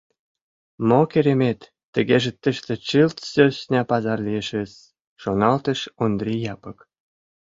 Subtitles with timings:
[0.87, 1.59] «Мо керемет,
[1.93, 4.71] тыгеже тыште чылт сӧсна пазар лиешыс,—
[5.21, 6.79] шоналтыш Ондри Япык.